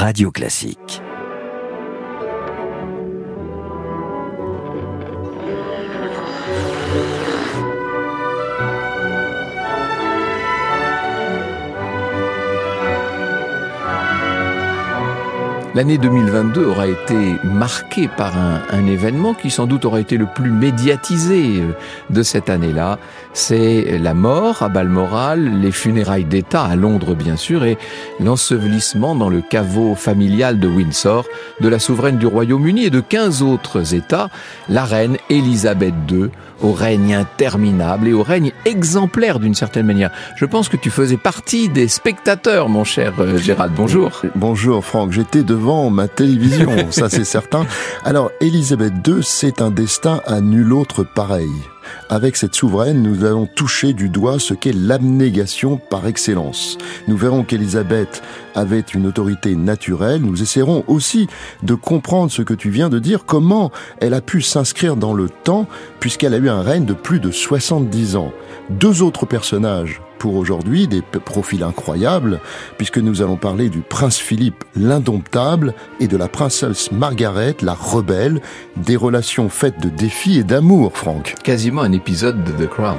[0.00, 1.07] Radio Classique.
[15.78, 20.50] L'année 2022 aura été marquée par un, événement qui sans doute aura été le plus
[20.50, 21.72] médiatisé euh,
[22.10, 22.98] de cette année-là.
[23.32, 27.78] C'est la mort à Balmoral, les funérailles d'État à Londres bien sûr et
[28.18, 31.26] l'ensevelissement dans le caveau familial de Windsor
[31.60, 34.30] de la souveraine du Royaume-Uni et de 15 autres États,
[34.68, 40.10] la reine Elisabeth II au règne interminable et au règne exemplaire d'une certaine manière.
[40.34, 43.72] Je pense que tu faisais partie des spectateurs, mon cher euh, Gérald.
[43.76, 44.22] Bonjour.
[44.34, 47.66] Bonjour Franck, j'étais devant ma télévision, ça c'est certain.
[48.04, 51.50] Alors, Elisabeth II, c'est un destin à nul autre pareil.
[52.08, 56.78] Avec cette souveraine, nous allons toucher du doigt ce qu'est l'abnégation par excellence.
[57.06, 58.22] Nous verrons qu'Élisabeth
[58.54, 60.22] avait une autorité naturelle.
[60.22, 61.28] Nous essaierons aussi
[61.62, 65.28] de comprendre ce que tu viens de dire, comment elle a pu s'inscrire dans le
[65.28, 65.66] temps
[66.00, 68.32] puisqu'elle a eu un règne de plus de 70 ans.
[68.70, 72.40] Deux autres personnages pour aujourd'hui, des profils incroyables,
[72.76, 78.40] puisque nous allons parler du prince Philippe l'indomptable et de la princesse Margaret la rebelle,
[78.76, 81.34] des relations faites de défis et d'amour, Franck.
[81.42, 82.98] Quasiment un épisode de The Crown.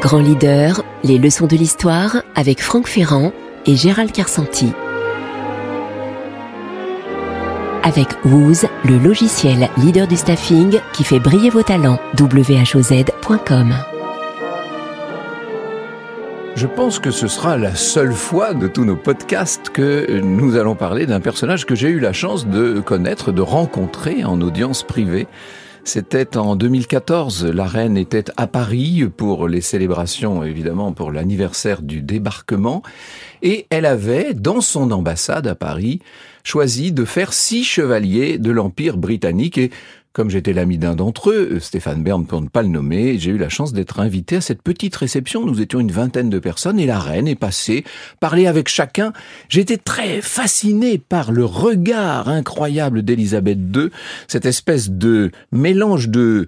[0.00, 3.32] Grand leader, les leçons de l'histoire avec Franck Ferrand
[3.66, 4.72] et Gérald Carsanti.
[7.84, 12.00] Avec Wooz, le logiciel leader du staffing qui fait briller vos talents.
[12.18, 13.74] whoz.com
[16.56, 20.76] je pense que ce sera la seule fois de tous nos podcasts que nous allons
[20.76, 25.26] parler d'un personnage que j'ai eu la chance de connaître, de rencontrer en audience privée.
[25.82, 27.46] C'était en 2014.
[27.46, 32.82] La reine était à Paris pour les célébrations, évidemment, pour l'anniversaire du débarquement.
[33.42, 36.00] Et elle avait, dans son ambassade à Paris,
[36.44, 39.58] choisi de faire six chevaliers de l'Empire britannique.
[39.58, 39.70] Et
[40.14, 43.36] comme j'étais l'ami d'un d'entre eux, Stéphane Bern pour ne pas le nommer, j'ai eu
[43.36, 45.44] la chance d'être invité à cette petite réception.
[45.44, 47.84] Nous étions une vingtaine de personnes et la reine est passée,
[48.20, 49.12] parler avec chacun.
[49.48, 53.90] J'étais très fasciné par le regard incroyable d'Élisabeth II,
[54.28, 56.46] cette espèce de mélange de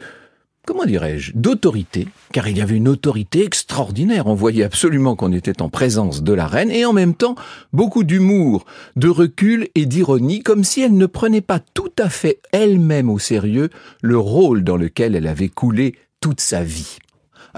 [0.66, 4.26] comment dirais-je, d'autorité, car il y avait une autorité extraordinaire.
[4.26, 7.36] On voyait absolument qu'on était en présence de la reine, et en même temps,
[7.72, 8.66] beaucoup d'humour,
[8.96, 13.18] de recul et d'ironie, comme si elle ne prenait pas tout à fait elle-même au
[13.18, 13.70] sérieux
[14.02, 16.98] le rôle dans lequel elle avait coulé toute sa vie.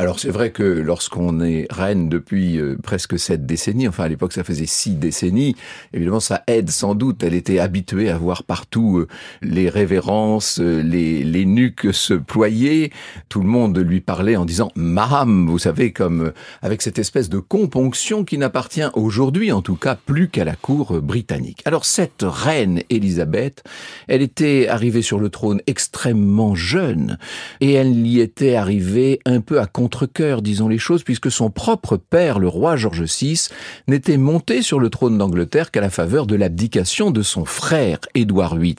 [0.01, 4.33] Alors c'est vrai que lorsqu'on est reine depuis euh, presque sept décennies, enfin à l'époque
[4.33, 5.57] ça faisait six décennies,
[5.93, 7.25] évidemment ça aide sans doute.
[7.25, 9.09] Elle était habituée à voir partout euh,
[9.43, 12.93] les révérences, euh, les, les nuques se ployer.
[13.29, 16.33] Tout le monde lui parlait en disant Maham, vous savez, comme
[16.63, 21.03] avec cette espèce de componction qui n'appartient aujourd'hui en tout cas plus qu'à la cour
[21.03, 21.63] britannique.
[21.65, 23.65] Alors cette reine Élisabeth,
[24.07, 27.19] elle était arrivée sur le trône extrêmement jeune
[27.61, 31.97] et elle y était arrivée un peu à contre-cœur, disons les choses, puisque son propre
[31.97, 33.49] père, le roi George VI,
[33.87, 38.57] n'était monté sur le trône d'Angleterre qu'à la faveur de l'abdication de son frère, Édouard
[38.57, 38.77] VIII.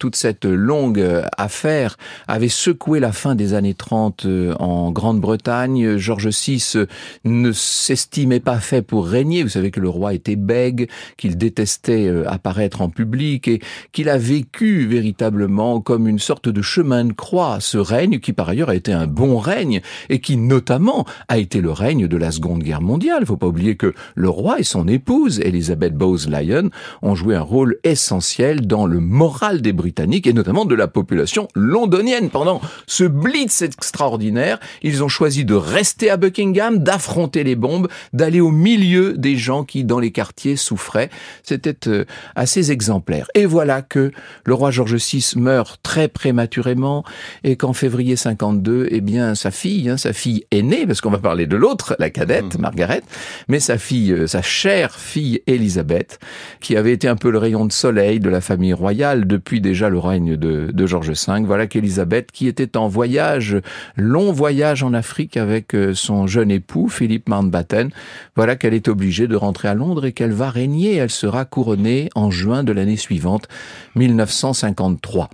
[0.00, 5.98] Toute cette longue affaire avait secoué la fin des années 30 euh, en Grande-Bretagne.
[5.98, 6.86] George VI
[7.24, 9.44] ne s'estimait pas fait pour régner.
[9.44, 13.60] Vous savez que le roi était bègue, qu'il détestait euh, apparaître en public et
[13.92, 18.48] qu'il a vécu véritablement comme une sorte de chemin de croix, ce règne qui par
[18.48, 22.30] ailleurs a été un bon règne et qui notamment a été le règne de la
[22.30, 23.18] Seconde Guerre mondiale.
[23.22, 26.70] Il faut pas oublier que le roi et son épouse, Elizabeth Bowes-Lyon,
[27.02, 31.48] ont joué un rôle essentiel dans le moral des Britanniques et notamment de la population
[31.54, 32.30] londonienne.
[32.30, 38.40] Pendant ce blitz extraordinaire, ils ont choisi de rester à Buckingham, d'affronter les bombes, d'aller
[38.40, 41.10] au milieu des gens qui, dans les quartiers, souffraient.
[41.42, 43.28] C'était euh, assez exemplaire.
[43.34, 44.12] Et voilà que
[44.44, 47.04] le roi George VI meurt très prématurément
[47.44, 51.10] et qu'en février 52, eh bien, sa fille, hein, sa fille fille aînée, parce qu'on
[51.10, 52.60] va parler de l'autre, la cadette, mmh.
[52.60, 53.02] Margaret,
[53.48, 56.20] mais sa fille, euh, sa chère fille Elisabeth,
[56.60, 59.88] qui avait été un peu le rayon de soleil de la famille royale depuis déjà
[59.88, 61.42] le règne de, de George V.
[61.44, 63.56] Voilà qu'Elisabeth, qui était en voyage,
[63.96, 67.90] long voyage en Afrique avec euh, son jeune époux, Philippe Mountbatten,
[68.36, 70.94] voilà qu'elle est obligée de rentrer à Londres et qu'elle va régner.
[70.96, 73.48] Elle sera couronnée en juin de l'année suivante,
[73.96, 75.28] 1953.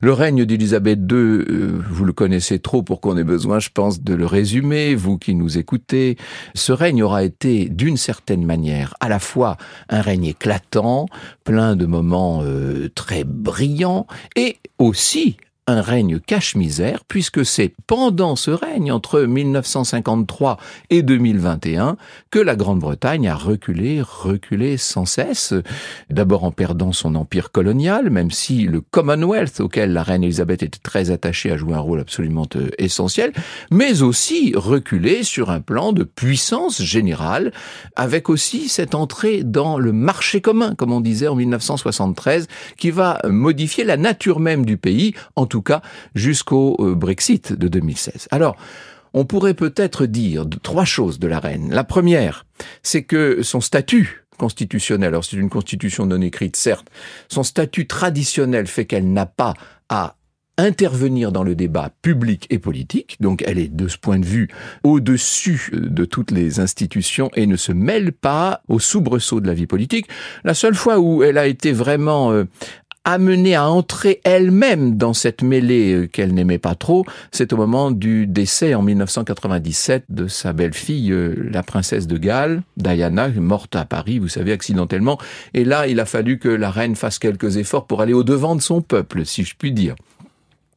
[0.00, 4.02] Le règne d'Élisabeth II, euh, vous le connaissez trop pour qu'on ait besoin, je pense,
[4.02, 6.16] de le résumer, vous qui nous écoutez.
[6.54, 9.56] Ce règne aura été, d'une certaine manière, à la fois
[9.88, 11.06] un règne éclatant,
[11.42, 14.06] plein de moments euh, très brillants,
[14.36, 15.36] et aussi
[15.70, 20.58] un règne cache-misère, puisque c'est pendant ce règne, entre 1953
[20.90, 21.96] et 2021,
[22.30, 25.54] que la Grande-Bretagne a reculé, reculé sans cesse,
[26.10, 30.78] d'abord en perdant son empire colonial, même si le Commonwealth, auquel la reine Elisabeth était
[30.82, 33.32] très attachée, a joué un rôle absolument euh, essentiel,
[33.70, 37.52] mais aussi reculé sur un plan de puissance générale,
[37.96, 43.20] avec aussi cette entrée dans le marché commun, comme on disait en 1973, qui va
[43.28, 45.82] modifier la nature même du pays, en tout cas
[46.14, 48.28] jusqu'au euh, Brexit de 2016.
[48.30, 48.56] Alors,
[49.12, 51.72] on pourrait peut-être dire trois choses de la reine.
[51.72, 52.46] La première,
[52.82, 56.88] c'est que son statut constitutionnel, alors c'est une constitution non écrite certes,
[57.28, 59.54] son statut traditionnel fait qu'elle n'a pas
[59.90, 60.16] à
[60.60, 64.48] intervenir dans le débat public et politique, donc elle est de ce point de vue
[64.82, 69.66] au-dessus de toutes les institutions et ne se mêle pas au soubresaut de la vie
[69.66, 70.06] politique.
[70.44, 72.44] La seule fois où elle a été vraiment euh,
[73.04, 77.90] amenée à entrer elle-même dans cette mêlée euh, qu'elle n'aimait pas trop, c'est au moment
[77.90, 83.84] du décès en 1997 de sa belle-fille, euh, la princesse de Galles, Diana, morte à
[83.84, 85.18] Paris, vous savez, accidentellement.
[85.54, 88.62] Et là, il a fallu que la reine fasse quelques efforts pour aller au-devant de
[88.62, 89.94] son peuple, si je puis dire.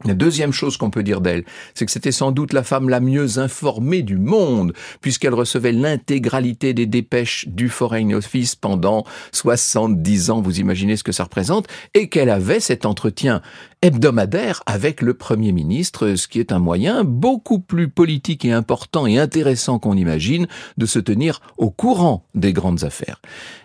[0.06, 3.00] La deuxième chose qu'on peut dire d'elle, c'est que c'était sans doute la femme la
[3.00, 10.42] mieux informée du monde, puisqu'elle recevait l'intégralité des dépêches du Foreign Office pendant 70 ans,
[10.42, 13.42] vous imaginez ce que ça représente, et qu'elle avait cet entretien
[13.84, 19.06] hebdomadaire avec le Premier ministre, ce qui est un moyen beaucoup plus politique et important
[19.06, 20.48] et intéressant qu'on imagine
[20.78, 23.22] de se tenir au courant des grandes affaires.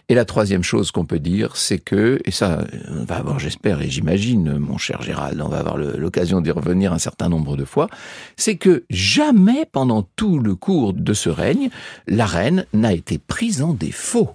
[0.09, 3.81] Et la troisième chose qu'on peut dire, c'est que, et ça, on va avoir, j'espère
[3.81, 7.65] et j'imagine, mon cher Gérald, on va avoir l'occasion d'y revenir un certain nombre de
[7.65, 7.89] fois,
[8.37, 11.71] c'est que jamais pendant tout le cours de ce règne,
[12.09, 14.31] la reine n'a été prise en défaut.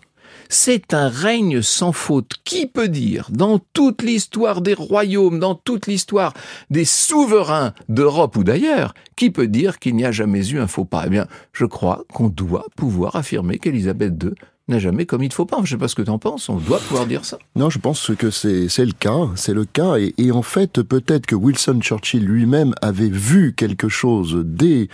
[0.55, 2.33] C'est un règne sans faute.
[2.43, 6.31] Qui peut dire, dans toute l'histoire des royaumes, dans toute l'histoire
[6.69, 10.85] des souverains d'Europe ou d'ailleurs, qui peut dire qu'il n'y a jamais eu un faux
[10.85, 11.05] pas?
[11.07, 14.29] Eh bien, je crois qu'on doit pouvoir affirmer qu'Élisabeth II
[14.67, 15.57] n'a jamais commis de faux pas.
[15.57, 17.39] Je ne sais pas ce que tu en penses, on doit pouvoir dire ça.
[17.55, 21.25] Non, je pense que c'est le cas, c'est le cas, et, et en fait, peut-être
[21.25, 24.87] que Wilson Churchill lui-même avait vu quelque chose dès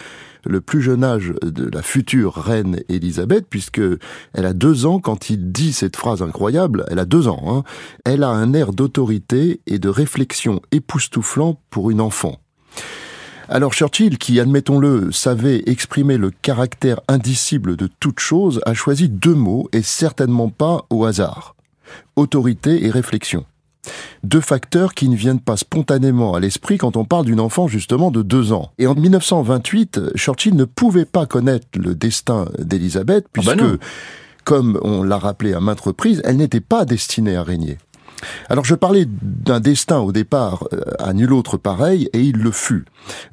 [0.46, 3.82] le plus jeune âge de la future reine Élisabeth, puisque
[4.34, 6.86] elle a deux ans quand il dit cette phrase incroyable.
[6.90, 7.44] Elle a deux ans.
[7.48, 7.64] Hein.
[8.06, 12.40] Elle a un air d'autorité et de réflexion époustouflant pour une enfant.
[13.52, 19.34] Alors Churchill, qui, admettons-le, savait exprimer le caractère indicible de toute chose, a choisi deux
[19.34, 21.56] mots, et certainement pas au hasard.
[22.16, 23.46] Autorité et réflexion.
[24.24, 28.12] Deux facteurs qui ne viennent pas spontanément à l'esprit quand on parle d'une enfant justement
[28.12, 28.72] de deux ans.
[28.78, 33.80] Et en 1928, Churchill ne pouvait pas connaître le destin d'Elisabeth Ah bah puisque,
[34.44, 37.78] comme on l'a rappelé à maintes reprises, elle n'était pas destinée à régner.
[38.50, 42.52] Alors je parlais d'un destin au départ euh, à nul autre pareil, et il le
[42.52, 42.86] fut,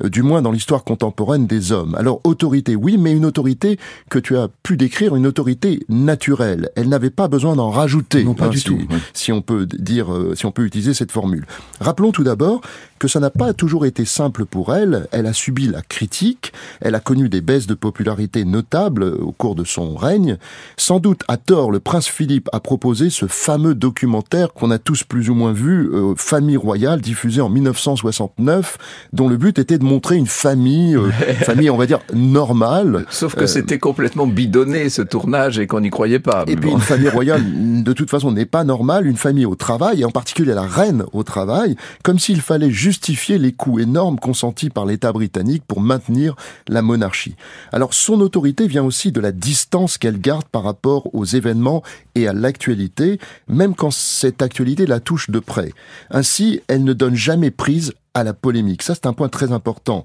[0.04, 1.94] euh, du moins dans l'histoire contemporaine des hommes.
[1.96, 3.78] Alors autorité, oui, mais une autorité
[4.10, 6.70] que tu as pu décrire, une autorité naturelle.
[6.76, 8.24] Elle n'avait pas besoin d'en rajouter.
[8.24, 8.86] Non, pas hein, du si, tout, oui.
[9.12, 11.46] Si on peut dire, euh, si on peut utiliser cette formule.
[11.80, 12.60] Rappelons tout d'abord
[12.98, 15.06] que ça n'a pas toujours été simple pour elle.
[15.12, 16.52] Elle a subi la critique.
[16.80, 20.38] Elle a connu des baisses de popularité notables au cours de son règne.
[20.76, 25.04] Sans doute à tort, le prince Philippe a proposé ce fameux documentaire qu'on a tous
[25.04, 28.78] plus ou moins vu, euh, Famille royale, diffusé en 1969,
[29.12, 33.06] dont le but était de montrer une famille, euh, famille on va dire normale.
[33.10, 36.44] Sauf que c'était complètement bidonné ce tournage et qu'on n'y croyait pas.
[36.46, 36.76] Et puis bon.
[36.76, 37.42] une famille royale,
[37.82, 39.06] de toute façon, n'est pas normale.
[39.06, 43.38] Une famille au travail, et en particulier la reine au travail, comme s'il fallait justifier
[43.38, 46.34] les coûts énormes consentis par l'État britannique pour maintenir
[46.68, 47.36] la monarchie.
[47.72, 51.82] Alors son autorité vient aussi de la distance qu'elle garde par rapport aux événements
[52.14, 55.72] et à l'actualité, même quand cette actualité la touche de près.
[56.10, 58.82] Ainsi, elle ne donne jamais prise à la polémique.
[58.82, 60.02] Ça, c'est un point très important.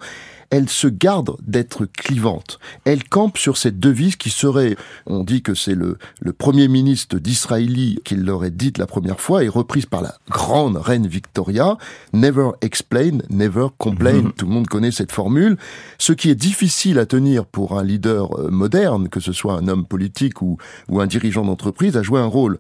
[0.49, 2.59] Elle se garde d'être clivante.
[2.83, 4.75] Elle campe sur cette devise qui serait,
[5.05, 9.45] on dit que c'est le, le premier ministre d'Israélie qui l'aurait dite la première fois
[9.45, 11.77] et reprise par la grande reine Victoria.
[12.11, 14.23] Never explain, never complain.
[14.35, 15.55] Tout le monde connaît cette formule.
[15.97, 19.69] Ce qui est difficile à tenir pour un leader euh, moderne, que ce soit un
[19.69, 20.57] homme politique ou,
[20.89, 22.59] ou un dirigeant d'entreprise, a joué un rôle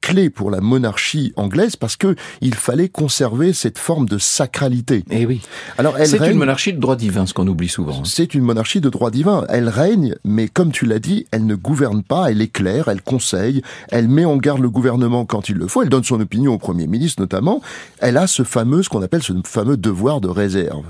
[0.00, 5.04] clé pour la monarchie anglaise parce que il fallait conserver cette forme de sacralité.
[5.10, 5.40] Eh oui.
[5.76, 7.98] Alors elle C'est règne- une monarchie de droit divin, ce qu'on oublie souvent.
[7.98, 8.02] hein.
[8.04, 9.44] c'est une monarchie de droit divin.
[9.48, 13.62] Elle règne, mais comme tu l'as dit, elle ne gouverne pas, elle éclaire, elle conseille,
[13.90, 16.58] elle met en garde le gouvernement quand il le faut, elle donne son opinion au
[16.58, 17.60] Premier ministre notamment.
[17.98, 20.84] Elle a ce fameux, ce qu'on appelle ce fameux devoir de réserve.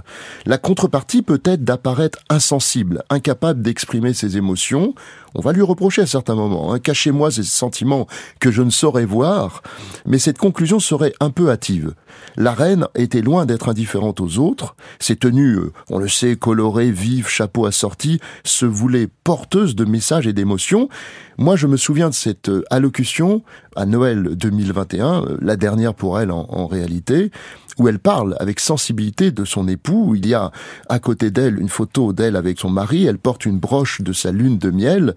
[0.47, 4.95] La contrepartie peut être d'apparaître insensible, incapable d'exprimer ses émotions.
[5.35, 6.73] On va lui reprocher à certains moments.
[6.73, 6.79] Hein.
[6.79, 8.07] Cachez-moi ces sentiments
[8.41, 9.63] que je ne saurais voir,
[10.07, 11.95] mais cette conclusion serait un peu hâtive.
[12.37, 14.77] La reine était loin d'être indifférente aux autres.
[15.01, 20.27] Ses tenues, euh, on le sait, colorées, vives, chapeau assorti, se voulaient porteuses de messages
[20.27, 20.89] et d'émotions.
[21.37, 23.43] Moi, je me souviens de cette euh, allocution
[23.77, 27.31] à Noël 2021, euh, la dernière pour elle en, en réalité,
[27.79, 30.15] où elle parle avec sensibilité de son époux.
[30.15, 30.51] Il y a
[30.89, 33.07] à côté d'elle une photo d'elle avec son mari.
[33.07, 35.15] Elle porte une broche de sa lune de miel.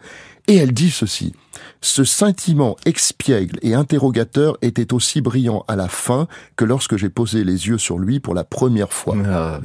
[0.48, 1.34] Et elle dit ceci.
[1.82, 7.44] Ce sentiment expiègle et interrogateur était aussi brillant à la fin que lorsque j'ai posé
[7.44, 9.16] les yeux sur lui pour la première fois.
[9.28, 9.60] Ah,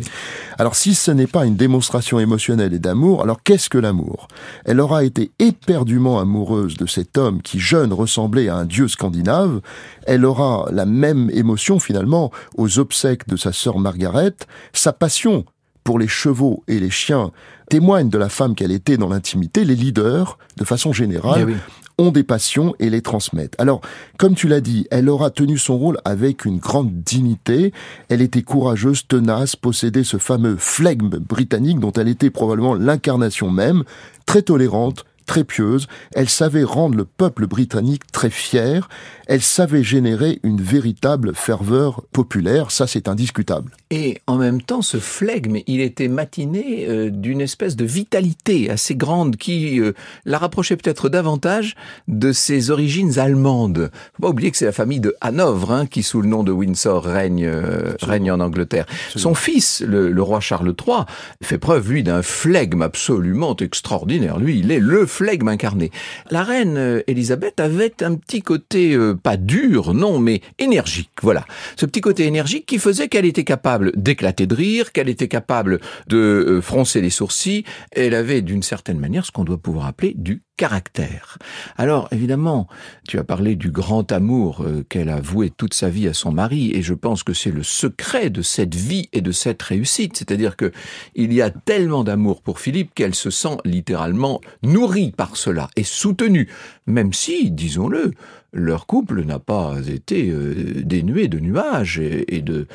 [0.59, 4.29] alors si ce n'est pas une démonstration émotionnelle et d'amour, alors qu'est-ce que l'amour?
[4.65, 9.61] Elle aura été éperdument amoureuse de cet homme qui jeune ressemblait à un dieu scandinave.
[10.07, 14.35] Elle aura la même émotion finalement aux obsèques de sa sœur Margaret.
[14.73, 15.45] Sa passion
[15.85, 17.31] pour les chevaux et les chiens
[17.71, 19.65] témoigne de la femme qu'elle était dans l'intimité.
[19.65, 21.55] Les leaders, de façon générale, eh
[21.99, 23.55] ont des passions et les transmettent.
[23.59, 23.81] Alors,
[24.19, 27.73] comme tu l'as dit, elle aura tenu son rôle avec une grande dignité.
[28.11, 33.85] Elle était courageuse, tenace, possédait ce fameux flegme britannique dont elle était probablement l'incarnation même,
[34.27, 38.89] très tolérante, très pieuse, elle savait rendre le peuple britannique très fier,
[39.27, 43.73] elle savait générer une véritable ferveur populaire, ça c'est indiscutable.
[43.91, 48.95] Et en même temps, ce flegme, il était matiné euh, d'une espèce de vitalité assez
[48.95, 49.93] grande qui euh,
[50.25, 51.75] la rapprochait peut-être davantage
[52.09, 53.91] de ses origines allemandes.
[54.15, 56.53] Faut pas oublier que c'est la famille de Hanovre hein, qui, sous le nom de
[56.53, 58.87] Windsor, règne, euh, règne en Angleterre.
[59.15, 61.05] Son fils, le, le, roi Charles III,
[61.43, 64.39] fait preuve, lui, d'un flegme absolument extraordinaire.
[64.39, 65.91] Lui, il est le flegme incarné.
[66.31, 71.45] La reine Elisabeth avait un petit côté pas dur, non, mais énergique, voilà.
[71.77, 75.81] Ce petit côté énergique qui faisait qu'elle était capable d'éclater de rire, qu'elle était capable
[76.09, 80.15] de euh, froncer les sourcils, elle avait d'une certaine manière ce qu'on doit pouvoir appeler
[80.17, 81.39] du caractère.
[81.77, 82.67] Alors évidemment,
[83.07, 86.33] tu as parlé du grand amour euh, qu'elle a voué toute sa vie à son
[86.33, 90.17] mari et je pense que c'est le secret de cette vie et de cette réussite,
[90.17, 90.73] c'est-à-dire que
[91.15, 95.85] il y a tellement d'amour pour Philippe qu'elle se sent littéralement nourrie par cela et
[95.85, 96.49] soutenue,
[96.87, 98.13] même si, disons-le,
[98.53, 102.67] leur couple n'a pas été euh, dénué de nuages et, de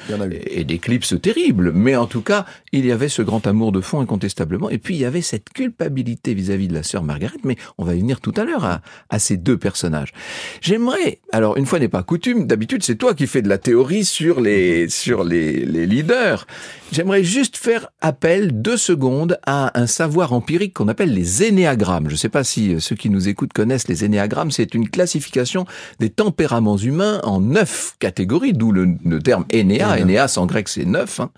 [0.46, 4.00] et d'éclipses terribles, mais en tout cas, il y avait ce grand amour de fond
[4.00, 7.86] incontestablement, et puis il y avait cette culpabilité vis-à-vis de la sœur Margaret, mais on
[7.86, 10.14] va y venir tout à l'heure à, ces deux personnages.
[10.62, 14.06] J'aimerais, alors une fois n'est pas coutume, d'habitude c'est toi qui fais de la théorie
[14.06, 16.48] sur les sur les, les leaders.
[16.92, 22.08] J'aimerais juste faire appel deux secondes à un savoir empirique qu'on appelle les énéagrammes.
[22.08, 24.52] Je ne sais pas si ceux qui nous écoutent connaissent les énéagrammes.
[24.52, 25.66] C'est une classification
[26.00, 30.00] des tempéraments humains en neuf catégories, d'où le, terme énéa.
[30.00, 31.20] Énéas en grec c'est neuf.
[31.20, 31.32] Hein.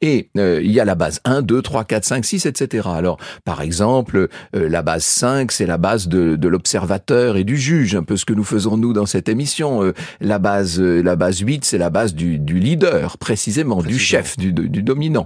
[0.00, 2.88] Et euh, il y a la base 1, 2, 3, 4, 5, 6, etc.
[2.92, 7.56] Alors, par exemple, euh, la base 5, c'est la base de, de l'observateur et du
[7.56, 9.82] juge, un peu ce que nous faisons nous dans cette émission.
[9.82, 14.36] Euh, la base la base 8, c'est la base du, du leader, précisément, du chef,
[14.36, 15.24] du, du dominant.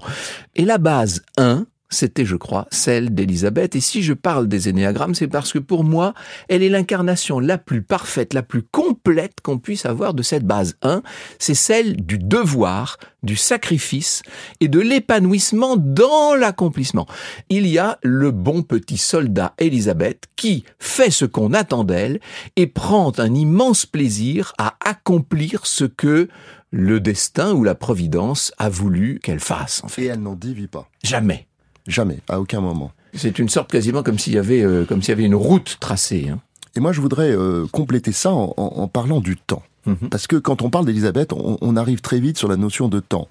[0.56, 3.76] Et la base 1, c'était, je crois, celle d'Elisabeth.
[3.76, 6.14] Et si je parle des énéagrammes, c'est parce que pour moi,
[6.48, 10.76] elle est l'incarnation la plus parfaite, la plus complète qu'on puisse avoir de cette base
[10.82, 11.02] 1.
[11.38, 14.22] C'est celle du devoir, du sacrifice
[14.60, 17.06] et de l'épanouissement dans l'accomplissement.
[17.48, 22.20] Il y a le bon petit soldat Elisabeth qui fait ce qu'on attend d'elle
[22.56, 26.28] et prend un immense plaisir à accomplir ce que
[26.70, 29.82] le destin ou la providence a voulu qu'elle fasse.
[29.84, 30.02] En fait.
[30.02, 30.88] Et elle n'en dévie pas.
[31.04, 31.46] Jamais.
[31.86, 32.92] Jamais, à aucun moment.
[33.14, 35.76] C'est une sorte quasiment comme s'il y avait, euh, comme s'il y avait une route
[35.80, 36.28] tracée.
[36.30, 36.40] Hein.
[36.76, 39.62] Et moi, je voudrais euh, compléter ça en parlant du temps.
[39.86, 40.08] Mhm.
[40.10, 43.28] Parce que quand on parle d'Élisabeth, on, arrive très vite sur la notion de temps.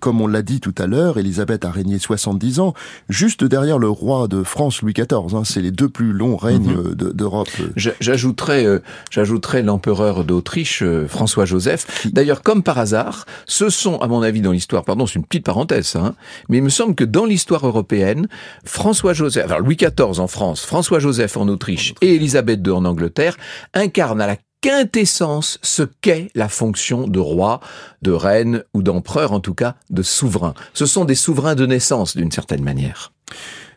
[0.00, 2.74] Comme on l'a dit tout à l'heure, Élisabeth a régné 70 ans,
[3.08, 5.34] juste derrière le roi de France Louis XIV.
[5.34, 5.42] Hein.
[5.44, 6.94] c'est les deux plus longs règnes mhm.
[6.94, 7.48] d'Europe.
[7.76, 12.06] J'ajouterais, euh, j'ajouterais l'empereur d'Autriche, euh, François Joseph.
[12.12, 15.44] D'ailleurs, comme par hasard, ce sont, à mon avis, dans l'histoire, pardon, c'est une petite
[15.44, 16.14] parenthèse, hein,
[16.48, 18.26] mais il me semble que dans l'histoire européenne,
[18.64, 22.84] François Joseph, alors Louis XIV en France, François Joseph en Autriche et Élisabeth II en
[22.84, 23.36] Angleterre
[23.74, 24.36] incarnent à la
[24.66, 27.60] quintessence ce qu'est la fonction de roi,
[28.02, 30.54] de reine ou d'empereur, en tout cas de souverain.
[30.74, 33.12] Ce sont des souverains de naissance d'une certaine manière.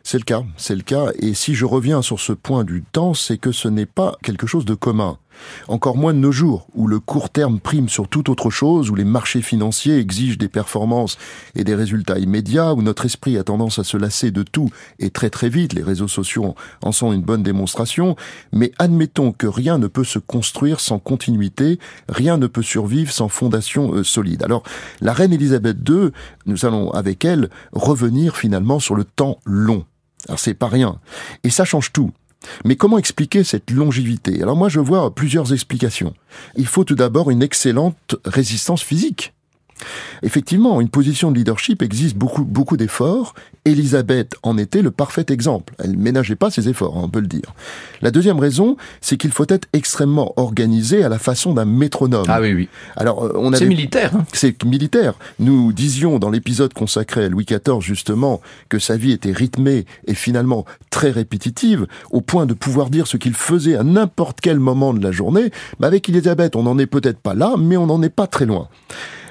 [0.02, 1.10] C'est le cas, c'est le cas.
[1.20, 4.48] Et si je reviens sur ce point du temps, c'est que ce n'est pas quelque
[4.48, 5.20] chose de commun.
[5.68, 8.96] Encore moins de nos jours, où le court terme prime sur toute autre chose, où
[8.96, 11.18] les marchés financiers exigent des performances
[11.56, 14.70] et des résultats immédiats, où notre esprit a tendance à se lasser de tout
[15.00, 18.16] et très très vite, les réseaux sociaux en sont une bonne démonstration,
[18.52, 23.30] mais admettons que rien ne peut se construire sans continuité, rien ne peut survivre sans
[23.30, 24.44] fondation euh, solide.
[24.44, 24.64] Alors,
[25.02, 26.10] la reine Elisabeth II,
[26.46, 29.86] nous allons avec elle revenir finalement sur le temps long.
[30.28, 31.00] Alors c'est pas rien.
[31.44, 32.12] Et ça change tout
[32.66, 34.42] Mais comment expliquer cette longévité?
[34.42, 36.14] Alors moi je vois plusieurs explications.
[36.56, 39.34] Il faut tout d'abord une excellente résistance physique.
[40.24, 43.34] Effectivement, une position de leadership existe beaucoup, beaucoup d'efforts.
[43.66, 45.74] Elisabeth en était le parfait exemple.
[45.80, 47.54] Elle ménageait pas ses efforts, hein, on peut le dire.
[48.02, 52.26] La deuxième raison, c'est qu'il faut être extrêmement organisé à la façon d'un métronome.
[52.28, 52.70] Ah oui, oui.
[52.96, 54.12] Alors, euh, on C'est militaire.
[54.16, 54.26] Hein.
[54.34, 55.14] C'est militaire.
[55.40, 60.14] Nous disions dans l'épisode consacré à Louis XIV, justement, que sa vie était rythmée et
[60.14, 64.94] finalement très répétitive, au point de pouvoir dire ce qu'il faisait à n'importe quel moment
[64.94, 65.52] de la journée.
[65.80, 68.46] Mais avec Elisabeth, on n'en est peut-être pas là, mais on n'en est pas très
[68.46, 68.68] loin.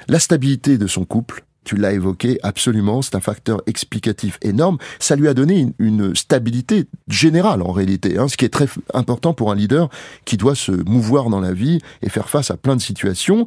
[0.09, 4.79] La stabilité de son couple, tu l'as évoqué absolument, c'est un facteur explicatif énorme.
[4.97, 9.35] Ça lui a donné une, stabilité générale en réalité, hein, ce qui est très important
[9.35, 9.87] pour un leader
[10.25, 13.45] qui doit se mouvoir dans la vie et faire face à plein de situations.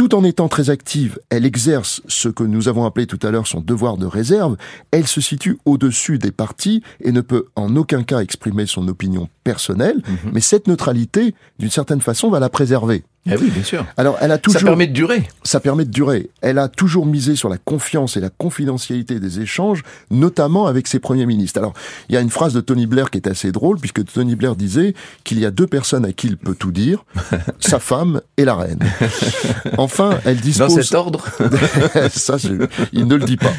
[0.00, 3.46] Tout en étant très active, elle exerce ce que nous avons appelé tout à l'heure
[3.46, 4.56] son devoir de réserve.
[4.92, 9.28] Elle se situe au-dessus des partis et ne peut en aucun cas exprimer son opinion
[9.44, 10.00] personnelle.
[10.08, 10.30] Mhm.
[10.32, 13.04] Mais cette neutralité, d'une certaine façon, va la préserver.
[13.28, 13.84] Ah oui, bien sûr.
[13.98, 14.60] Alors, elle a toujours.
[14.60, 15.28] Ça permet de durer.
[15.42, 16.30] Ça permet de durer.
[16.40, 21.00] Elle a toujours misé sur la confiance et la confidentialité des échanges, notamment avec ses
[21.00, 21.58] premiers ministres.
[21.58, 21.74] Alors,
[22.08, 24.56] il y a une phrase de Tony Blair qui est assez drôle, puisque Tony Blair
[24.56, 27.04] disait qu'il y a deux personnes à qui il peut tout dire,
[27.60, 28.78] sa femme et la reine.
[29.92, 30.74] Enfin, elle dispose.
[30.74, 31.24] Dans cet ordre
[32.10, 32.36] Ça,
[32.92, 33.52] il ne le dit pas.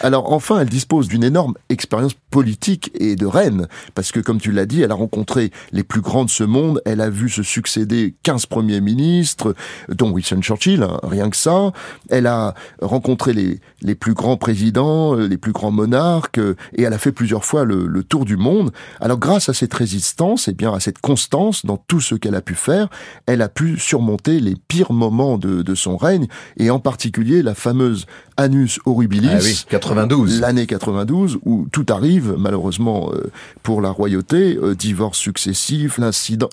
[0.00, 4.52] Alors, enfin, elle dispose d'une énorme expérience politique et de reine, parce que, comme tu
[4.52, 7.42] l'as dit, elle a rencontré les plus grands de ce monde, elle a vu se
[7.42, 9.54] succéder 15 premiers ministres,
[9.88, 11.72] dont Winston Churchill, hein, rien que ça.
[12.10, 16.82] Elle a rencontré les, les plus grands présidents, euh, les plus grands monarques, euh, et
[16.82, 18.70] elle a fait plusieurs fois le, tour du monde.
[19.00, 22.40] Alors grâce à cette résistance, et bien à cette constance dans tout ce qu'elle a
[22.40, 22.88] pu faire,
[23.26, 27.54] elle a pu surmonter les pires moments de, de son règne, et en particulier la
[27.54, 28.06] fameuse
[28.36, 33.30] Annus Horribilis, 92, ah l'année 92, où tout arrive malheureusement euh,
[33.64, 35.98] pour la royauté, divorce successif,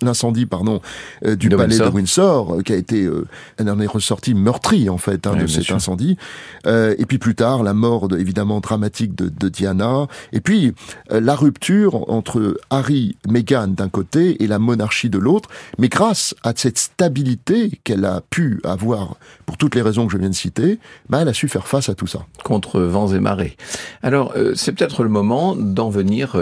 [0.02, 0.82] l'incendie pardon
[1.24, 3.28] du palais de Windsor, euh, qui a été, euh,
[3.58, 6.18] elle en est ressortie meurtrie en fait hein, de cet incendie.
[6.66, 10.08] Euh, et puis plus tard, la mort évidemment dramatique de, de, Diana.
[10.34, 10.74] Et puis
[11.10, 15.50] la rupture entre Harry, Meghan d'un côté et la monarchie de l'autre.
[15.78, 19.05] Mais grâce à cette stabilité qu'elle a pu avoir
[19.46, 21.90] pour toutes les raisons que je viens de citer, bah, elle a su faire face
[21.90, 22.26] à tout ça.
[22.44, 23.58] Contre vents et marées.
[24.04, 26.36] Alors c'est peut-être le moment d'en venir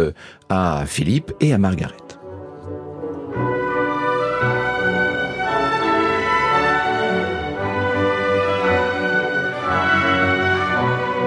[0.50, 2.03] à Philippe et à Margaret.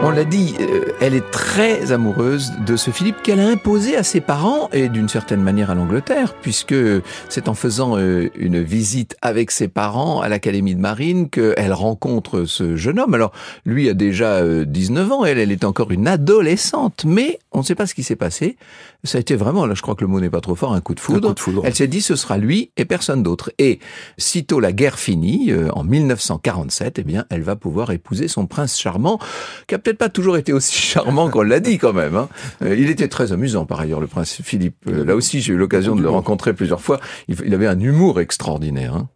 [0.07, 4.05] On l'a dit, euh, elle est très amoureuse de ce Philippe qu'elle a imposé à
[4.05, 6.77] ses parents et d'une certaine manière à l'Angleterre, puisque
[7.29, 12.45] c'est en faisant euh, une visite avec ses parents à l'Académie de Marine qu'elle rencontre
[12.45, 13.14] ce jeune homme.
[13.14, 13.33] Alors,
[13.64, 17.64] lui a déjà 19 euh, ans, elle, elle est encore une adolescente, mais on ne
[17.64, 18.57] sait pas ce qui s'est passé.
[19.03, 20.81] Ça a été vraiment, là je crois que le mot n'est pas trop fort, un
[20.81, 21.35] coup de foudre.
[21.64, 23.51] Elle s'est dit ce sera lui et personne d'autre.
[23.59, 23.81] Et
[24.19, 29.19] sitôt la guerre finie, en 1947, eh bien, elle va pouvoir épouser son prince charmant,
[29.66, 32.17] qui a peut-être pas toujours été aussi charmant qu'on l'a dit quand même.
[32.17, 32.29] Hein.
[32.63, 34.77] Euh, il était très amusant par ailleurs, le prince Philippe.
[34.89, 37.01] Euh, là aussi, j'ai eu l'occasion de le rencontrer plusieurs fois.
[37.29, 38.95] Il avait un humour extraordinaire.
[38.95, 39.09] Hein.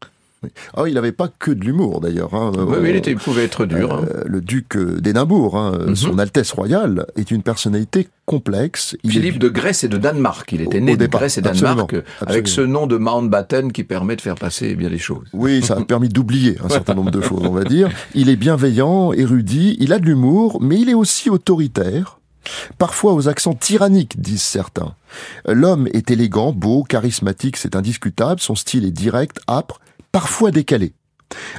[0.77, 2.35] Oh, il n'avait pas que de l'humour d'ailleurs.
[2.35, 2.53] Hein.
[2.57, 3.93] Oui, il, était, pouvait être dur.
[3.93, 4.07] Hein.
[4.15, 5.97] Euh, le duc d'Édimbourg, hein, mhm.
[5.97, 8.97] son Altesse royale, est une personnalité complexe.
[9.07, 10.51] Philippe de Grèce et de Danemark.
[10.53, 11.95] Il était né de Grèce et Danemark
[12.27, 15.27] avec ce nom de Mountbatten qui permet de faire passer bien les choses.
[15.33, 17.91] Oui, ça a permis d'oublier un certain nombre de choses, on va dire.
[18.15, 22.21] Il est bienveillant, érudit, il a de l'humour, mais il est aussi autoritaire.
[22.79, 24.95] Parfois aux accents tyranniques, disent certains.
[25.47, 29.81] L'homme est élégant, beau, charismatique, c'est indiscutable, son style est direct, âpre,
[30.13, 30.93] parfois décalé.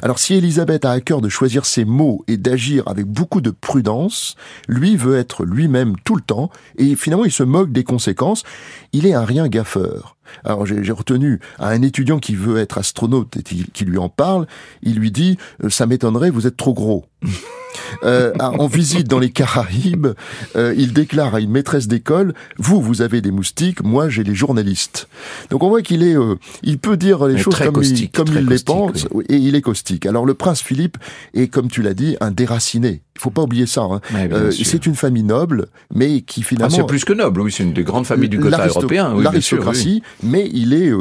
[0.01, 3.51] Alors si Elisabeth a à cœur de choisir ses mots et d'agir avec beaucoup de
[3.51, 4.35] prudence,
[4.67, 8.43] lui veut être lui-même tout le temps, et finalement il se moque des conséquences,
[8.93, 10.17] il est un rien gaffeur.
[10.43, 14.47] Alors j'ai retenu un étudiant qui veut être astronaute et qui lui en parle,
[14.81, 17.05] il lui dit euh,⁇ ça m'étonnerait, vous êtes trop gros⁇
[18.03, 20.07] euh, en visite dans les Caraïbes,
[20.55, 24.35] euh, il déclare à une maîtresse d'école "Vous, vous avez des moustiques, moi j'ai les
[24.35, 25.07] journalistes."
[25.49, 28.45] Donc on voit qu'il est, euh, il peut dire les choses comme, il, comme il
[28.47, 30.05] les pense, et il est caustique.
[30.05, 30.97] Alors le prince Philippe
[31.33, 33.01] est, comme tu l'as dit, un déraciné.
[33.17, 33.81] Il faut pas oublier ça.
[33.81, 34.01] Hein.
[34.15, 36.73] Euh, c'est une famille noble, mais qui finalement.
[36.73, 37.41] Ah, c'est plus que noble.
[37.41, 39.13] Oui, c'est une des grandes familles du côté européen.
[39.15, 40.91] Oui, L'aristocratie, mais il est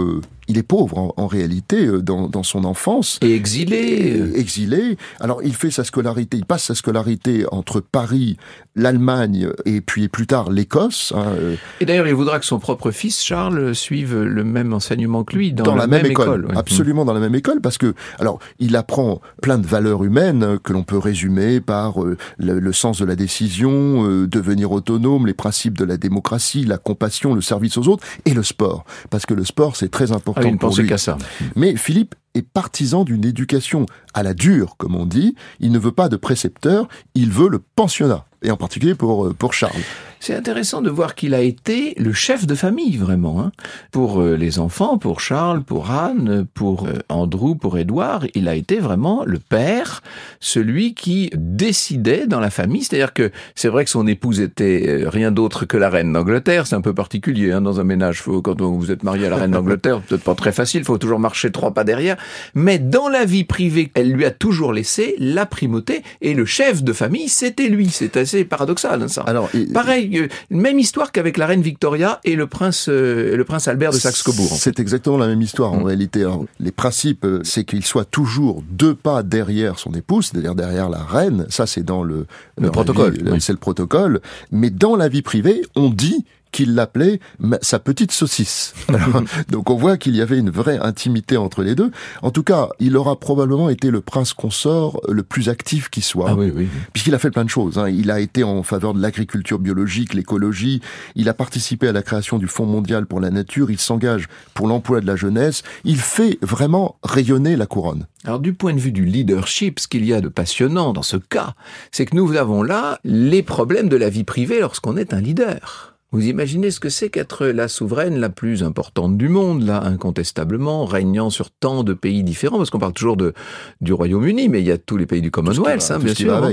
[0.51, 3.19] il est pauvre en, réalité euh, dans, dans, son enfance.
[3.23, 4.21] Et exilé.
[4.35, 4.97] exilé.
[5.21, 8.37] Alors il fait sa scolarité, il passe sa scolarité entre Paris,
[8.75, 11.13] l'Allemagne et puis plus tard l'Écosse.
[11.17, 11.57] Hein, euh.
[11.81, 15.53] et d'ailleurs, il voudra que son propre fils Charles suive le même enseignement que lui
[15.53, 16.49] dans, la, même, école.
[16.57, 20.73] Absolument dans la même école parce que alors il apprend plein de valeurs humaines que
[20.73, 25.85] l'on peut résumer par euh, le, sens de la décision, devenir autonome, les principes de
[25.85, 29.77] la démocratie, la compassion, le service aux autres et le sport parce que le sport
[29.77, 31.19] c'est très important ah, qu'à ça.
[31.57, 35.35] Mais Philippe est partisan d'une éducation à la dure, comme on dit.
[35.59, 38.27] Il ne veut pas de précepteur, il veut le pensionnat.
[38.43, 39.83] Et en particulier pour, euh, pour Charles.
[40.21, 43.41] C'est intéressant de voir qu'il a été le chef de famille, vraiment.
[43.41, 43.53] Hein.
[43.91, 48.55] Pour euh, les enfants, pour Charles, pour Anne, pour euh, Andrew, pour Édouard, il a
[48.55, 50.03] été vraiment le père,
[50.39, 52.85] celui qui décidait dans la famille.
[52.85, 56.67] C'est-à-dire que c'est vrai que son épouse était euh, rien d'autre que la reine d'Angleterre.
[56.67, 58.21] C'est un peu particulier hein, dans un ménage.
[58.21, 60.99] Faut, quand vous êtes marié à la reine d'Angleterre, peut-être pas très facile, il faut
[60.99, 62.19] toujours marcher trois pas derrière.
[62.55, 66.03] Mais dans la vie privée, elle lui a toujours laissé la primauté.
[66.21, 67.89] Et le chef de famille, c'était lui.
[67.89, 69.23] C'est assez paradoxal, hein, ça.
[69.23, 70.10] Alors, Pareil,
[70.51, 74.51] même histoire qu'avec la reine Victoria et le prince, euh, le prince Albert de Saxe-Cobourg.
[74.53, 75.85] C'est exactement la même histoire en mm.
[75.85, 76.27] réalité.
[76.59, 81.03] les principes, euh, c'est qu'il soit toujours deux pas derrière son épouse, c'est-à-dire derrière la
[81.03, 81.47] reine.
[81.49, 82.27] Ça, c'est dans le,
[82.59, 83.19] le protocole.
[83.41, 84.21] C'est le protocole.
[84.51, 87.21] Mais dans la vie privée, on dit qu'il l'appelait
[87.63, 88.75] sa petite saucisse.
[89.51, 91.91] donc on voit qu'il y avait une vraie intimité entre les deux.
[92.23, 96.31] En tout cas, il aura probablement été le prince consort le plus actif qui soit.
[96.31, 96.69] Ah oui, oui.
[96.93, 97.79] Puisqu'il a fait plein de choses.
[97.79, 97.89] Hein.
[97.89, 100.81] Il a été en faveur de l'agriculture biologique, l'écologie.
[101.15, 103.71] Il a participé à la création du Fonds mondial pour la nature.
[103.71, 105.63] Il s'engage pour l'emploi de la jeunesse.
[105.85, 108.07] Il fait vraiment rayonner la couronne.
[108.25, 111.17] Alors du point de vue du leadership, ce qu'il y a de passionnant dans ce
[111.17, 111.55] cas,
[111.91, 115.90] c'est que nous avons là les problèmes de la vie privée lorsqu'on est un leader.
[116.13, 120.85] Vous imaginez ce que c'est qu'être la souveraine la plus importante du monde, là, incontestablement,
[120.85, 123.33] régnant sur tant de pays différents, parce qu'on parle toujours de,
[123.81, 126.51] du Royaume-Uni, mais il y a tous les pays du Commonwealth, hein, bien sûr.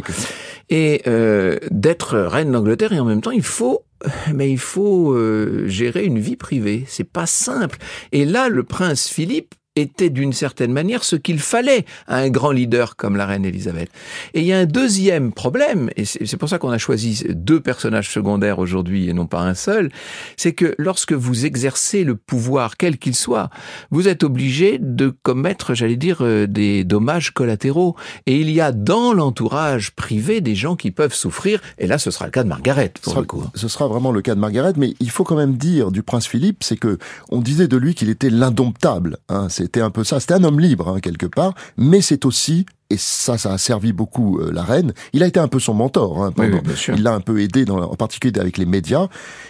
[0.69, 3.83] Et euh, d'être reine d'Angleterre, et en même temps, il faut
[4.31, 6.83] mais il faut euh, gérer une vie privée.
[6.87, 7.79] C'est pas simple.
[8.11, 12.51] Et là, le prince Philippe était d'une certaine manière ce qu'il fallait à un grand
[12.51, 13.89] leader comme la reine Elisabeth.
[14.33, 17.59] Et il y a un deuxième problème, et c'est pour ça qu'on a choisi deux
[17.59, 19.89] personnages secondaires aujourd'hui et non pas un seul,
[20.35, 23.49] c'est que lorsque vous exercez le pouvoir, quel qu'il soit,
[23.91, 27.95] vous êtes obligé de commettre, j'allais dire, euh, des dommages collatéraux.
[28.25, 32.11] Et il y a dans l'entourage privé des gens qui peuvent souffrir, et là ce
[32.11, 32.93] sera le cas de Margaret.
[33.01, 33.43] Pour ce, le coup.
[33.55, 36.27] ce sera vraiment le cas de Margaret, mais il faut quand même dire du prince
[36.27, 36.97] Philippe, c'est que
[37.29, 39.17] on disait de lui qu'il était l'indomptable.
[39.29, 40.21] Hein, c'est c'était un peu ça.
[40.21, 43.91] C'était un homme libre, hein, quelque part, mais c'est aussi et ça, ça a servi
[43.91, 44.93] beaucoup euh, la reine.
[45.11, 46.23] Il a été un peu son mentor.
[46.23, 46.61] Hein, pendant,
[46.95, 49.09] il l'a un peu aidé, dans, en particulier avec les médias.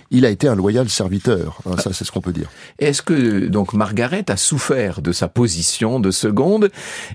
[0.09, 1.59] Il a été un loyal serviteur.
[1.67, 2.49] Hein, ça, c'est ce qu'on peut dire.
[2.79, 6.71] Est-ce que donc Margaret a souffert de sa position de seconde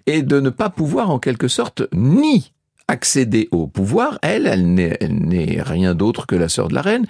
[0.07, 2.53] et de ne pas pouvoir en quelque sorte ni
[2.87, 7.07] accéder au pouvoir, elle, elle n'est rien d'autre que la sœur de la reine,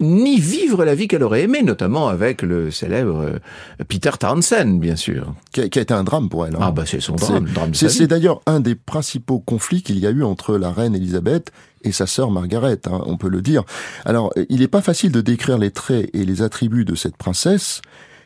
[0.00, 4.96] ni vivre la vie qu'elle aurait aimée, notamment avec le célèbre euh, Peter Townsend, bien
[4.96, 5.34] sûr.
[5.52, 6.54] Qui a, été un drame pour elle.
[6.54, 6.60] Hein.
[6.62, 7.46] Ah bah c'est son drame.
[7.72, 11.92] C'est d'ailleurs un des principaux conflits qu'il y a eu entre la reine Elisabeth et
[11.92, 13.64] sa sœur Margaret, hein, on peut le dire.
[14.04, 17.82] Alors, il n'est pas facile de décrire les traits et les attributs de cette princesse,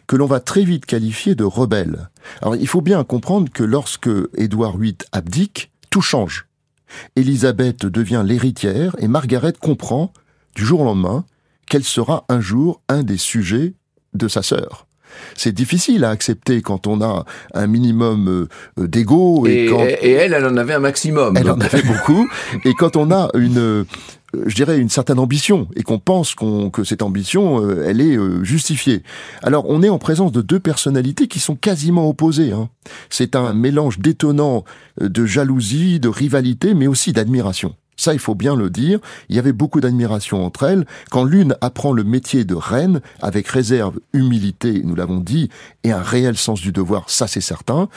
[0.06, 2.10] que l'on va très vite qualifier de rebelle.
[2.40, 6.46] Alors, il faut bien comprendre que lorsque Édouard VIII abdique, tout change.
[7.16, 10.12] Élisabeth devient l'héritière et Margaret comprend,
[10.54, 11.24] du jour au lendemain,
[11.72, 13.72] qu'elle sera un jour un des sujets
[14.12, 14.86] de sa sœur.
[15.34, 18.46] C'est difficile à accepter quand on a un minimum
[18.78, 19.46] euh, d'ego.
[19.46, 19.68] Et,
[20.02, 21.34] elle, elle en avait un maximum.
[21.34, 22.28] Elle en avait beaucoup.
[22.66, 23.84] Et quand on a une, euh,
[24.44, 29.02] je dirais, une certaine ambition et qu'on pense que cette ambition, euh, elle est justifiée.
[29.42, 32.52] Alors, on est en présence de deux personnalités qui sont quasiment opposées.
[32.52, 32.68] Hein.
[33.08, 34.64] C'est un mélange détonnant
[35.00, 37.74] de jalousie, de rivalité, mais aussi d'admiration.
[37.96, 38.98] Ça, il faut bien le dire.
[39.28, 40.86] Il y avait beaucoup d'admiration entre elles.
[41.10, 45.50] Quand l'une apprend le métier de reine, avec réserve, humilité, nous l'avons dit,
[45.84, 47.88] et un réel sens du devoir, ça c'est certain,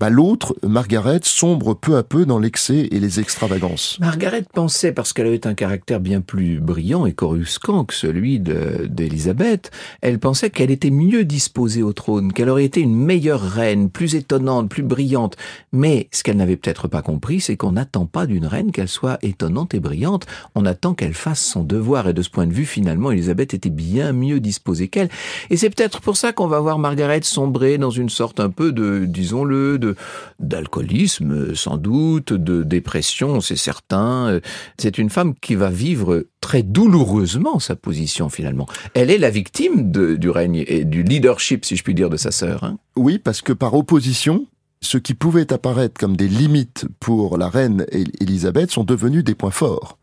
[0.00, 3.98] bah, l'autre, Margaret, sombre peu à peu dans l'excès et les extravagances.
[4.00, 9.70] Margaret pensait, parce qu'elle avait un caractère bien plus brillant et coruscant que celui d'Élisabeth,
[10.00, 14.14] elle pensait qu'elle était mieux disposée au trône, qu'elle aurait été une meilleure reine, plus
[14.14, 15.36] étonnante, plus brillante.
[15.72, 19.18] Mais ce qu'elle n'avait peut-être pas compris, c'est qu'on n'attend pas d'une reine qu'elle soit
[19.22, 22.08] étonnante et brillante, on attend qu'elle fasse son devoir.
[22.08, 25.08] Et de ce point de vue, finalement, Élisabeth était bien mieux disposée qu'elle.
[25.50, 28.72] Et c'est peut-être pour ça qu'on va voir Margaret sombrer dans une sorte un peu
[28.72, 29.96] de, disons-le, de
[30.38, 34.40] d'alcoolisme, sans doute, de dépression, c'est certain.
[34.78, 38.66] C'est une femme qui va vivre très douloureusement sa position finalement.
[38.94, 42.30] Elle est la victime du règne et du leadership, si je puis dire, de sa
[42.30, 42.64] sœur.
[42.64, 42.78] Hein.
[42.96, 44.46] Oui, parce que par opposition,
[44.80, 47.86] ce qui pouvait apparaître comme des limites pour la reine
[48.20, 49.98] Elisabeth sont devenus des points forts.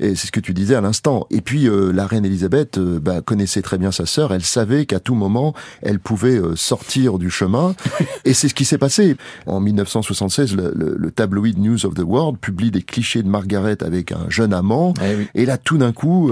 [0.00, 1.26] Et c'est ce que tu disais à l'instant.
[1.30, 4.32] Et puis euh, la reine Elisabeth euh, bah, connaissait très bien sa sœur.
[4.32, 7.74] Elle savait qu'à tout moment, elle pouvait euh, sortir du chemin.
[8.24, 9.16] et c'est ce qui s'est passé.
[9.46, 14.12] En 1976, le, le, tabloïd News of the World publie des clichés de Margaret avec
[14.12, 14.94] un jeune amant.
[15.02, 16.30] Eh et là, tout d'un coup,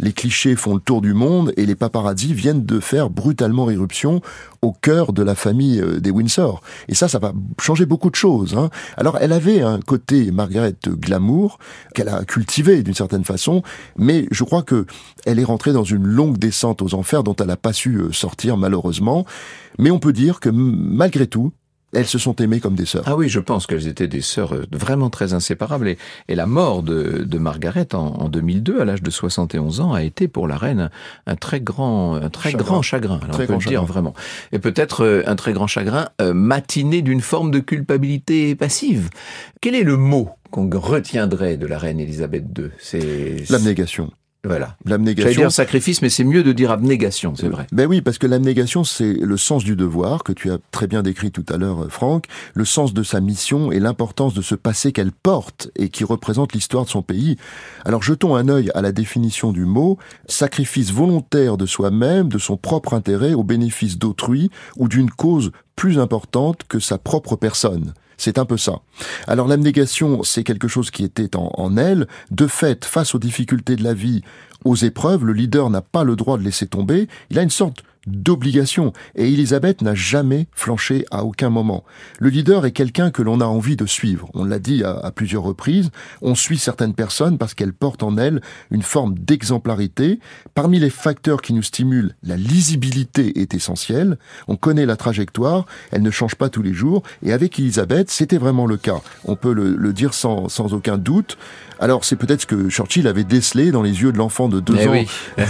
[0.00, 4.22] les clichés font le tour du monde et les paparazzi viennent de faire brutalement irruption
[4.62, 6.62] au cœur de la famille des Windsor.
[6.88, 8.54] Et ça, ça va changer beaucoup de choses.
[8.56, 8.70] Hein.
[8.96, 11.58] Alors, elle avait un côté Margaret glamour
[11.94, 13.62] qu'elle a cultivé d'une certaine façon,
[13.96, 14.86] mais je crois que
[15.26, 18.12] elle est rentrée dans une longue descente aux enfers dont elle n'a pas su euh,
[18.12, 19.26] sortir malheureusement.
[19.78, 21.52] Mais on peut dire que malgré tout,
[21.92, 23.04] elles se sont aimées comme des sœurs.
[23.06, 25.88] Ah oui, je pense qu'elles étaient des sœurs euh, vraiment très inséparables.
[25.88, 30.02] Et, et la mort de, de Margaret en, 2002, à l'âge de 71 ans, a
[30.02, 30.90] été pour la reine
[31.26, 32.64] un très grand, un très chagrin.
[32.64, 33.20] grand chagrin.
[33.22, 34.14] Alors on peut le dire vraiment.
[34.52, 39.10] Et peut-être euh, un très grand chagrin matiné d'une forme de culpabilité passive.
[39.60, 44.12] Quel est le mot qu'on retiendrait de la reine Elisabeth II C'est l'abnégation.
[44.44, 44.76] Voilà.
[44.84, 45.32] L'abnégation.
[45.32, 47.66] J'allais dire sacrifice, mais c'est mieux de dire abnégation, c'est vrai.
[47.72, 51.02] Ben oui, parce que l'abnégation, c'est le sens du devoir, que tu as très bien
[51.02, 54.92] décrit tout à l'heure, Franck, le sens de sa mission et l'importance de ce passé
[54.92, 57.36] qu'elle porte et qui représente l'histoire de son pays.
[57.84, 62.56] Alors jetons un œil à la définition du mot, sacrifice volontaire de soi-même, de son
[62.56, 67.94] propre intérêt au bénéfice d'autrui ou d'une cause plus importante que sa propre personne.
[68.16, 68.80] C'est un peu ça.
[69.26, 72.06] Alors l'abnégation, c'est quelque chose qui était en, elle.
[72.30, 74.22] De fait, face aux difficultés de la vie,
[74.64, 77.08] aux épreuves, le leader n'a pas le droit de laisser tomber.
[77.30, 78.92] Il a une sorte d'obligation.
[79.14, 81.84] Et Elisabeth n'a jamais flanché à aucun moment.
[82.18, 84.28] Le leader est quelqu'un que l'on a envie de suivre.
[84.34, 85.90] On l'a dit à, plusieurs reprises.
[86.22, 88.40] On suit certaines personnes parce qu'elles portent en elles
[88.70, 90.20] une forme d'exemplarité.
[90.54, 94.18] Parmi les facteurs qui nous stimulent, la lisibilité est essentielle.
[94.48, 95.66] On connaît la trajectoire.
[95.90, 97.02] Elle ne change pas tous les jours.
[97.22, 99.00] Et avec Elisabeth, c'était vraiment le cas.
[99.24, 101.36] On peut le, dire sans, sans aucun doute.
[101.80, 104.76] Alors c'est peut-être ce que Churchill avait décelé dans les yeux de l'enfant de deux
[104.80, 105.04] eh ans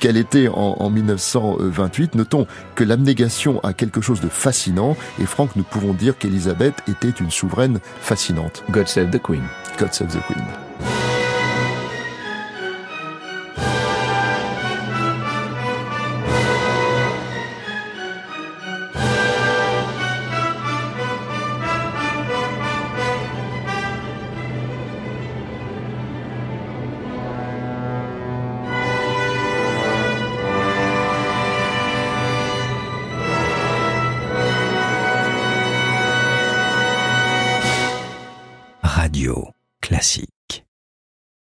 [0.00, 2.14] qu'elle était en, en 1928.
[2.14, 7.10] Notons que l'abnégation a quelque chose de fascinant et Franck, nous pouvons dire qu'Elisabeth était
[7.10, 8.64] une souveraine fascinante.
[8.70, 9.42] God save the Queen.
[9.78, 10.65] God save the Queen.